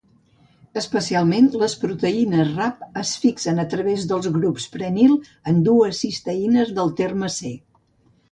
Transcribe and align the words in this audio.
Especialment, 0.79 1.49
les 1.63 1.75
proteïnes 1.81 2.47
Rab 2.55 2.79
es 3.01 3.11
fixen 3.25 3.63
a 3.63 3.67
través 3.73 4.07
dels 4.13 4.29
grups 4.39 4.65
prenil 4.77 5.13
en 5.53 5.59
dues 5.69 5.99
cisteïnes 6.05 6.73
del 6.79 6.93
terme 7.03 7.33
C. 7.37 7.53